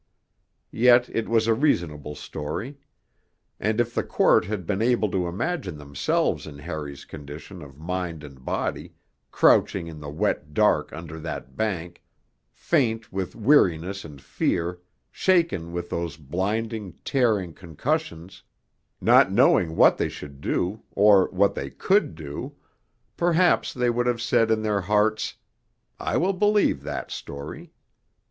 [0.71, 2.79] Yet it was a reasonable story.
[3.59, 8.23] And if the Court had been able to imagine themselves in Harry's condition of mind
[8.23, 8.95] and body,
[9.31, 12.01] crouching in the wet dark under that bank,
[12.51, 14.79] faint with weariness and fear,
[15.11, 18.41] shaken with those blinding, tearing concussions,
[19.01, 22.55] not knowing what they should do, or what they could do,
[23.15, 25.35] perhaps they would have said in their hearts,
[25.99, 27.71] 'I will believe that story.'